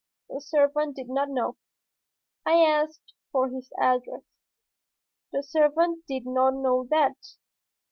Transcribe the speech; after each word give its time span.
The 0.31 0.41
servant 0.41 0.95
did 0.95 1.09
not 1.11 1.29
know. 1.29 1.57
I 2.43 2.53
asked 2.65 3.13
for 3.31 3.49
his 3.51 3.71
address. 3.79 4.23
The 5.31 5.43
servant 5.43 6.07
did 6.07 6.25
not 6.25 6.55
know 6.55 6.87
that. 6.89 7.17